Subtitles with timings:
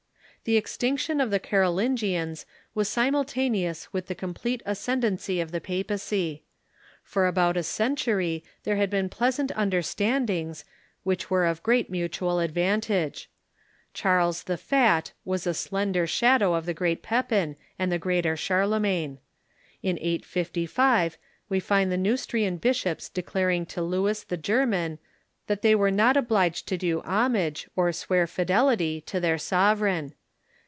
[0.43, 6.41] The extinction of the Carolingians was simultaneous with the complete ascendency of the papacy.
[7.03, 10.65] For about a century Tu c *•.■„„ there had been pleasant understandings,
[11.05, 13.29] which Th8 Extinction i ^' of the were of great mutual advantage.
[13.93, 19.19] Charles the Fat Carolingians ^^^^ slender shadow of the great Pepin and the greater Charlemagne.
[19.83, 24.97] In 855 we find the Neustrian bishops declaring to Louis the German
[25.45, 30.15] that they were not obliged to do homage, or swear fidelity, to their sovereign.